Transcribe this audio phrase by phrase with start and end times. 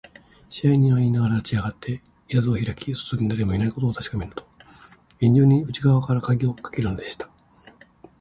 [0.49, 4.43] 支配人はいいながら、立ちあがって、板戸をひらき、外にだれもいないことをたしかめると、
[5.19, 7.29] げんじゅうに内がわからかぎをかけるのでした。